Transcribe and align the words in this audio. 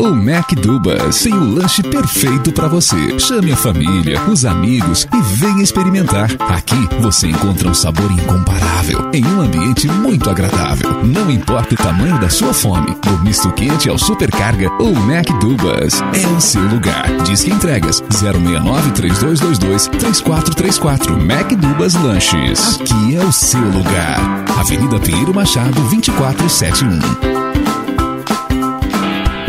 O 0.00 0.14
Mac 0.14 0.52
Dubas 0.52 1.24
tem 1.24 1.34
o 1.34 1.54
lanche 1.54 1.82
perfeito 1.82 2.52
para 2.52 2.68
você. 2.68 3.18
Chame 3.18 3.50
a 3.50 3.56
família, 3.56 4.22
os 4.28 4.44
amigos 4.44 5.08
e 5.12 5.20
venha 5.34 5.60
experimentar. 5.60 6.30
Aqui 6.38 6.88
você 7.00 7.26
encontra 7.26 7.68
um 7.68 7.74
sabor 7.74 8.08
incomparável 8.12 9.10
em 9.12 9.26
um 9.26 9.40
ambiente 9.40 9.88
muito 9.88 10.30
agradável. 10.30 11.02
Não 11.02 11.28
importa 11.28 11.74
o 11.74 11.76
tamanho 11.76 12.16
da 12.20 12.30
sua 12.30 12.54
fome, 12.54 12.94
do 13.02 13.18
misto 13.24 13.50
quente 13.50 13.90
ao 13.90 13.98
supercarga, 13.98 14.70
o 14.80 14.94
Mac 14.94 15.26
Dubas 15.40 16.00
é 16.14 16.28
o 16.28 16.40
seu 16.40 16.62
lugar. 16.62 17.10
Disque 17.24 17.50
entregas 17.50 18.00
069 18.08 18.92
3222 18.92 19.88
3434 19.88 21.20
Mac 21.20 21.50
Dubas 21.54 21.94
Lanches. 21.94 22.80
Aqui 22.80 23.16
é 23.16 23.24
o 23.24 23.32
seu 23.32 23.64
lugar. 23.64 24.44
Avenida 24.60 25.00
Pinheiro 25.00 25.34
Machado 25.34 25.72
2471. 25.90 27.47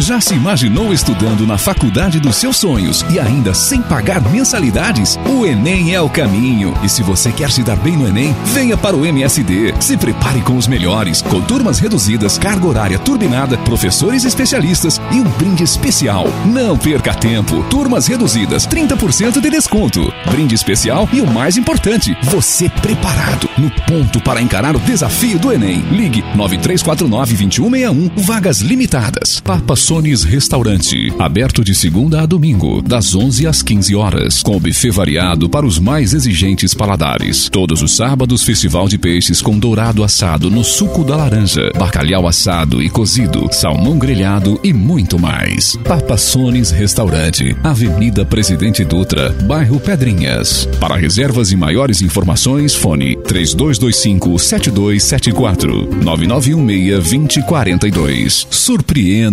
Já 0.10 0.20
se 0.20 0.34
imaginou 0.34 0.92
estudando 0.92 1.46
na 1.46 1.56
faculdade 1.56 2.20
dos 2.20 2.38
seus 2.38 2.58
sonhos 2.58 3.06
e 3.12 3.20
ainda 3.20 3.54
sem 3.54 3.80
pagar 3.80 4.20
mensalidades? 4.32 5.20
O 5.30 5.46
Enem 5.46 5.94
é 5.94 6.02
o 6.02 6.10
caminho. 6.10 6.74
E 6.82 6.90
se 6.90 7.04
você 7.04 7.32
quer 7.32 7.52
se 7.52 7.62
dar 7.62 7.76
bem 7.76 7.96
no 7.96 8.08
Enem, 8.08 8.36
venha 8.46 8.76
para 8.76 8.98
o 8.98 9.06
MSD. 9.06 9.72
Se 9.80 9.96
prepare 9.98 10.42
com 10.42 10.58
os 10.58 10.66
melhores, 10.66 11.22
com 11.22 11.40
turmas 11.42 11.78
reduzidas, 11.78 12.40
carga 12.40 12.66
horária 12.66 12.98
turbinada, 12.98 13.56
professores 13.60 14.26
especialistas 14.26 15.00
e 15.12 15.20
um 15.20 15.30
brinde 15.38 15.64
especial. 15.64 16.26
Não 16.44 16.76
perca 16.76 17.14
tempo. 17.14 17.62
Turmas 17.70 18.08
reduzidas, 18.08 18.66
30% 18.66 19.40
de 19.40 19.50
desconto. 19.52 20.12
Brinde 20.32 20.56
especial 20.56 21.08
e 21.14 21.22
o 21.22 21.28
mais 21.32 21.56
importante, 21.56 22.18
você 22.24 22.68
preparado, 22.68 23.48
no 23.60 23.70
ponto 23.86 24.20
para 24.22 24.42
encarar 24.42 24.76
o 24.76 24.80
desafio 24.80 25.38
do 25.38 25.54
Enem. 25.54 25.82
Ligue 25.92 26.24
9349 26.36 27.36
2161, 27.36 28.24
vagas 28.24 28.62
limitadas. 28.62 29.39
Papa 29.50 29.76
Sones 29.76 30.24
Restaurante, 30.24 31.12
aberto 31.18 31.64
de 31.64 31.74
segunda 31.74 32.22
a 32.22 32.28
domingo, 32.28 32.84
das 32.84 33.16
11 33.16 33.48
às 33.48 33.64
15 33.64 33.96
horas, 33.96 34.44
com 34.44 34.60
buffet 34.60 34.92
variado 34.92 35.50
para 35.50 35.66
os 35.66 35.80
mais 35.80 36.14
exigentes 36.14 36.76
paladares. 36.76 37.50
Todos 37.50 37.82
os 37.82 37.96
sábados, 37.96 38.44
festival 38.44 38.88
de 38.88 39.00
peixes 39.00 39.42
com 39.42 39.58
dourado 39.58 40.04
assado 40.04 40.52
no 40.52 40.64
suco 40.64 41.04
da 41.04 41.16
laranja, 41.16 41.72
bacalhau 41.80 42.28
assado 42.28 42.80
e 42.80 42.92
cozido, 42.92 43.52
salmão 43.52 43.98
grelhado 43.98 44.60
e 44.64 44.72
muito 44.72 45.18
mais. 45.18 45.76
Papa 45.78 46.16
Sones 46.16 46.70
Restaurante, 46.70 47.58
Avenida 47.64 48.24
Presidente 48.24 48.86
Dutra, 48.86 49.32
bairro 49.48 49.80
Pedrinhas. 49.80 50.70
Para 50.80 50.96
reservas 50.96 51.52
e 51.52 51.56
maiores 51.56 52.04
informações, 52.04 52.76
fone 52.76 53.16
3225 53.24 54.38
7274 54.38 55.90
9916 56.04 57.40
2042. 57.42 58.48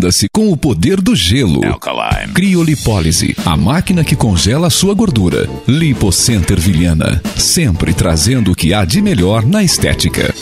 Surpreenda-se 0.07 0.29
com 0.29 0.51
o 0.51 0.57
poder 0.57 1.01
do 1.01 1.15
gelo. 1.15 1.65
Alkaline. 1.65 2.33
Criolipólise, 2.33 3.35
a 3.45 3.57
máquina 3.57 4.05
que 4.05 4.15
congela 4.15 4.71
sua 4.71 4.95
gordura. 4.95 5.49
Lipocenter 5.67 6.59
Vilhana, 6.61 7.21
sempre 7.37 7.93
trazendo 7.93 8.53
o 8.53 8.55
que 8.55 8.73
há 8.73 8.84
de 8.84 9.01
melhor 9.03 9.45
na 9.45 9.62
estética. 9.62 10.34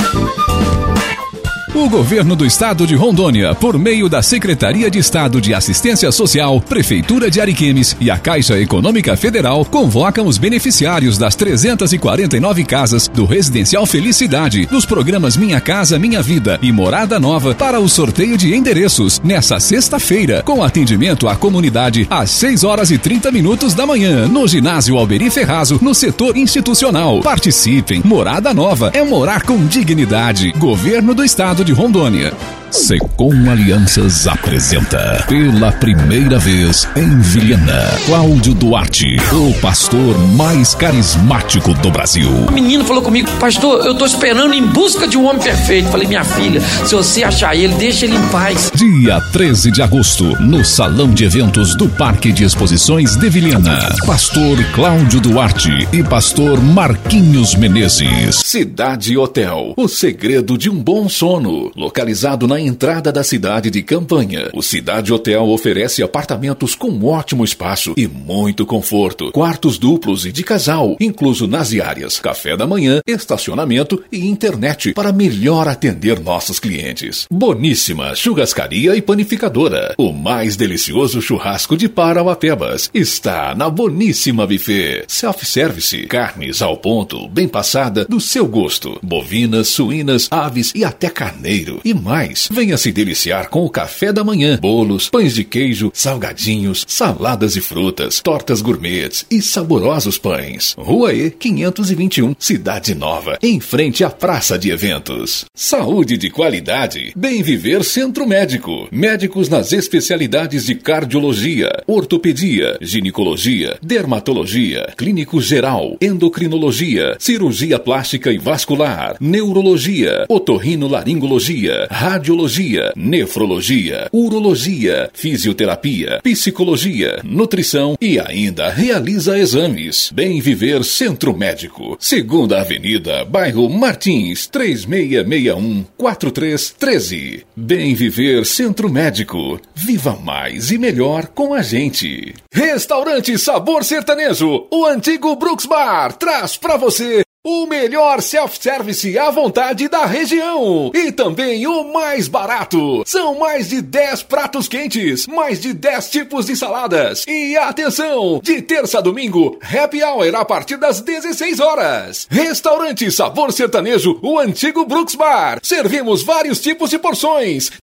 O 1.85 1.89
governo 1.91 2.35
do 2.35 2.47
estado 2.47 2.87
de 2.87 2.95
Rondônia, 2.95 3.55
por 3.55 3.79
meio 3.79 4.09
da 4.09 4.23
Secretaria 4.23 4.91
de 4.91 4.99
Estado 4.99 5.39
de 5.39 5.53
Assistência 5.53 6.11
Social, 6.11 6.59
Prefeitura 6.59 7.31
de 7.31 7.43
Ariquemes 7.43 7.95
e 8.01 8.11
a 8.11 8.17
Caixa 8.17 8.59
Econômica 8.59 9.15
Federal, 9.19 9.67
convocam 9.67 10.27
os 10.27 10.39
beneficiários 10.39 11.19
das 11.19 11.37
349 11.37 12.65
casas 12.65 13.07
do 13.07 13.27
Residencial 13.27 13.85
Felicidade, 13.85 14.65
dos 14.65 14.87
programas 14.87 15.37
Minha 15.37 15.61
Casa 15.61 15.99
Minha 15.99 16.23
Vida 16.23 16.59
e 16.63 16.73
Morada 16.73 17.21
Nova 17.21 17.55
para 17.55 17.79
o 17.79 17.87
sorteio 17.87 18.39
de 18.39 18.55
endereços 18.55 19.21
nessa 19.23 19.61
sexta-feira, 19.61 20.43
com 20.43 20.65
atendimento 20.65 21.29
à 21.29 21.37
comunidade 21.37 22.07
às 22.09 22.31
6 22.31 22.65
horas 22.65 22.91
e 22.91 22.97
30 22.97 23.31
minutos 23.31 23.75
da 23.75 23.85
manhã, 23.85 24.27
no 24.27 24.48
ginásio 24.48 24.97
Alberi 24.97 25.29
Ferrazo, 25.29 25.79
no 25.83 25.95
setor 25.95 26.35
institucional. 26.35 27.21
Participem. 27.21 28.01
Morada 28.03 28.55
Nova 28.55 28.91
é 28.95 29.03
morar 29.03 29.42
com 29.42 29.67
dignidade. 29.67 30.51
Governo 30.53 31.13
do 31.13 31.23
Estado 31.23 31.63
de 31.63 31.73
Rondônia. 31.74 32.33
Secom 32.74 33.48
Alianças 33.48 34.27
apresenta, 34.27 35.24
pela 35.29 35.70
primeira 35.70 36.40
vez 36.40 36.89
em 36.96 37.20
Vilhena, 37.20 37.89
Cláudio 38.05 38.52
Duarte, 38.52 39.17
o 39.33 39.55
pastor 39.61 40.18
mais 40.35 40.74
carismático 40.74 41.73
do 41.74 41.92
Brasil. 41.92 42.29
O 42.48 42.51
menino 42.51 42.84
falou 42.84 43.01
comigo, 43.01 43.30
pastor, 43.39 43.86
eu 43.86 43.95
tô 43.95 44.05
esperando 44.05 44.55
em 44.55 44.67
busca 44.67 45.07
de 45.07 45.17
um 45.17 45.24
homem 45.24 45.40
perfeito. 45.40 45.89
Falei, 45.89 46.08
minha 46.08 46.24
filha, 46.24 46.61
se 46.84 46.96
você 46.96 47.23
achar 47.23 47.55
ele, 47.55 47.74
deixa 47.74 48.07
ele 48.07 48.17
em 48.17 48.29
paz. 48.29 48.73
Dia 48.74 49.20
13 49.33 49.70
de 49.70 49.80
agosto, 49.80 50.24
no 50.42 50.64
Salão 50.64 51.08
de 51.08 51.24
Eventos 51.24 51.77
do 51.77 51.89
Parque 51.89 52.33
de 52.33 52.42
Exposições 52.42 53.14
de 53.14 53.30
Vilhena. 53.30 53.79
Pastor 54.05 54.58
Cláudio 54.74 55.20
Duarte 55.20 55.70
e 55.92 56.02
pastor 56.02 56.61
Marquinhos 56.61 57.55
Menezes. 57.55 58.40
Cidade 58.45 59.17
Hotel, 59.17 59.74
o 59.77 59.86
segredo 59.86 60.58
de 60.58 60.68
um 60.68 60.83
bom 60.83 61.08
sono. 61.08 61.70
Localizado 61.77 62.48
na 62.48 62.64
entrada 62.67 63.13
da 63.13 63.23
cidade 63.23 63.70
de 63.70 63.83
Campanha, 63.83 64.51
o 64.55 64.63
Cidade 64.63 65.13
Hotel 65.13 65.45
oferece 65.45 66.02
apartamentos 66.02 66.75
com 66.75 67.05
ótimo 67.05 67.45
espaço 67.45 67.95
e 67.97 68.07
muito 68.07 68.64
conforto. 68.64 69.30
Quartos 69.33 69.79
duplos 69.79 70.25
e 70.27 70.33
de 70.33 70.42
casal, 70.42 70.97
incluso 70.98 71.47
nas 71.47 71.70
diárias, 71.70 72.19
café 72.19 72.57
da 72.57 72.67
manhã, 72.67 73.01
estacionamento 73.07 74.02
e 74.11 74.27
internet 74.27 74.92
para 74.95 75.13
melhor 75.13 75.69
atender 75.69 76.19
nossos 76.20 76.58
clientes. 76.58 77.27
Boníssima 77.30 78.14
churrascaria 78.14 78.96
e 78.96 79.02
panificadora. 79.02 79.95
O 79.98 80.13
mais 80.13 80.57
delicioso 80.57 81.20
churrasco 81.20 81.77
de 81.77 81.89
Parauapebas 81.89 82.91
está 82.95 83.55
na 83.55 83.69
Boníssima 83.69 84.46
Buffet. 84.46 85.05
Self-service, 85.08 86.07
carnes 86.07 86.63
ao 86.63 86.77
ponto, 86.77 87.29
bem 87.29 87.48
passada, 87.48 88.05
do 88.05 88.20
seu 88.20 88.46
gosto. 88.46 88.98
Bovinas, 89.02 89.69
suínas, 89.69 90.29
aves 90.31 90.73
e 90.75 90.85
até 90.85 91.11
carneiro. 91.11 91.81
E 91.85 91.92
mais, 91.92 92.48
venha 92.55 92.79
se 92.79 92.92
deliciar 92.92 93.51
com 93.51 93.67
o 93.67 93.69
café 93.69 94.13
da 94.13 94.23
manhã. 94.23 94.59
Bolos, 94.61 95.11
pães 95.11 95.35
de 95.35 95.42
queijo, 95.42 95.91
salgadinhos, 95.92 96.85
saladas 96.87 97.57
e 97.57 97.61
frutas, 97.61 98.20
tortas 98.20 98.63
gourmets 98.63 99.27
e 99.29 99.42
saborosos 99.42 100.17
pães. 100.17 100.75
Rua 100.79 101.13
E 101.13 101.31
521, 101.31 102.37
Cidade 102.39 102.95
Nova, 102.95 103.39
em 103.43 103.59
frente 103.59 104.05
à 104.05 104.09
Praça 104.09 104.57
de 104.57 104.70
Eventos. 104.70 105.45
Saúde 105.53 106.17
de 106.17 106.31
qualidade. 106.31 107.13
Bem 107.17 107.43
Viver 107.43 107.83
Centro 107.83 108.27
Médico. 108.27 108.87
Médicos 108.93 109.48
nas 109.48 109.73
especialidades 109.73 110.67
de 110.67 110.77
cardiologia, 110.77 111.83
ortopedia, 111.89 112.79
ginecologia, 112.81 113.77
dermatologia, 113.83 114.95
clínico 114.97 115.41
geral, 115.41 115.97
endocrinologia, 116.01 117.17
cirurgia 117.19 117.81
plástica 117.81 118.31
e 118.31 118.39
vascular, 118.39 119.17
neurologia, 119.20 120.25
otorrinolaringologia, 120.29 121.89
radiologia, 122.34 122.92
nefrologia, 122.96 124.08
urologia, 124.12 125.08
fisioterapia, 125.14 126.20
psicologia, 126.22 127.20
nutrição 127.22 127.96
e 128.00 128.19
ainda 128.19 128.69
realiza 128.70 129.38
exames. 129.38 130.11
Bem 130.12 130.40
Viver 130.40 130.84
Centro 130.84 131.37
Médico. 131.37 131.96
Segunda 132.00 132.61
Avenida, 132.61 133.25
bairro 133.25 133.69
Martins, 133.69 134.49
3661 134.49 135.84
4313. 135.96 137.46
Bem 137.56 137.94
Viver 137.94 138.44
Centro 138.44 138.90
Médico. 138.90 139.61
Viva 139.75 140.19
mais 140.22 140.72
e 140.72 140.78
melhor 140.78 141.28
com 141.28 141.55
a 141.55 141.62
gente. 141.62 142.34
Restaurante 142.52 143.38
Sabor 143.38 143.84
Sertanejo, 143.84 144.66
o 144.70 144.84
antigo 144.87 145.37
Brooks 145.37 145.66
Bar, 145.66 146.14
traz 146.14 146.56
pra 146.56 146.76
você 146.76 147.25
o 147.47 147.67
melhor 147.67 148.23
self-service 148.23 149.19
à 149.19 149.31
vontade 149.31 149.87
da 149.87 150.06
região. 150.06 150.91
E 150.94 151.12
também 151.12 151.67
o 151.67 151.93
mais 151.93 152.27
barato. 152.27 153.03
São 153.05 153.38
mais 153.38 153.69
de 153.69 153.82
10 153.82 154.23
pratos 154.23 154.67
quentes, 154.67 155.27
mais 155.27 155.61
de 155.61 155.75
10 155.75 156.09
tipos 156.09 156.47
de 156.47 156.56
saladas. 156.56 157.23
E 157.29 157.55
atenção! 157.55 158.41
De 158.43 158.62
terça 158.62 158.96
a 158.96 159.00
domingo, 159.02 159.58
happy 159.61 160.02
hour 160.02 160.35
a 160.35 160.43
partir 160.43 160.79
das 160.79 161.02
16 161.02 161.61
horas. 161.61 162.26
Restaurante 162.31 163.11
Sabor 163.11 163.52
Sertanejo, 163.52 164.19
o 164.23 164.38
antigo 164.38 164.87
Brooks 164.87 165.14
Bar. 165.14 165.58
Servimos 165.62 166.25
vários 166.25 166.62
tipos 166.62 166.88
de 166.88 166.99
porções. 166.99 167.69